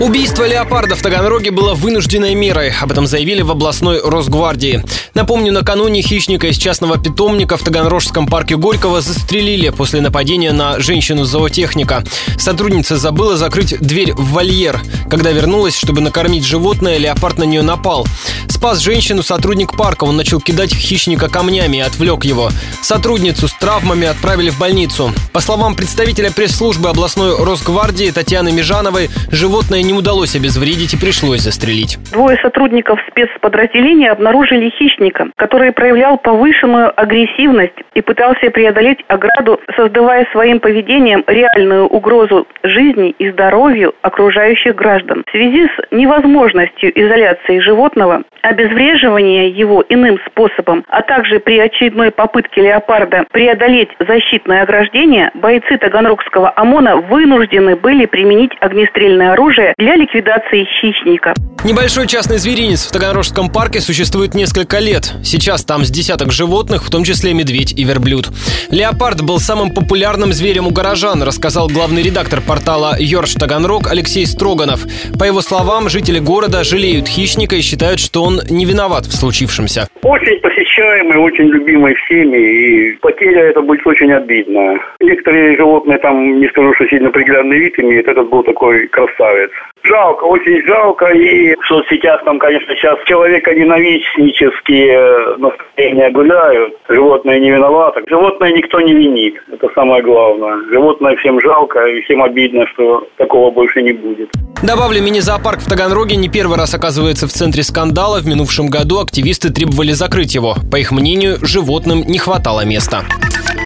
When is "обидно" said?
84.12-84.78, 102.22-102.66